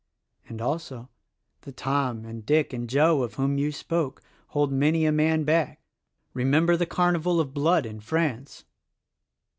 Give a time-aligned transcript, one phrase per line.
[0.47, 1.11] And also,
[1.61, 5.79] the Tom and Dick and Joe of whom you spoke, hold many a man back.
[6.33, 8.65] Remember the carnival of blood in France!"